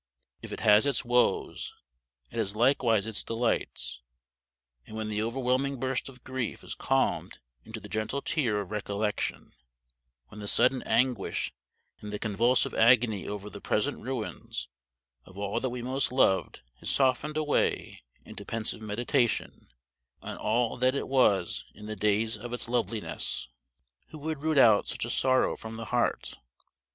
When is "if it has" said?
0.41-0.87